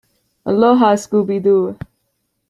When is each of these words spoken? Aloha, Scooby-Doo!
Aloha, 0.49 0.95
Scooby-Doo! 0.97 1.77